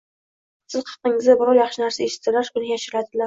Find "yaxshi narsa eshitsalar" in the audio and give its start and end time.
1.61-2.51